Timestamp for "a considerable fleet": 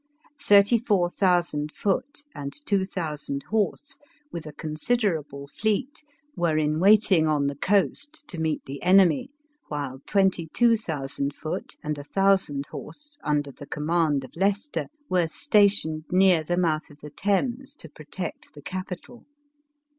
4.47-6.03